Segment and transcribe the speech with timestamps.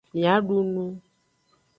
[0.13, 0.85] Mia du nu.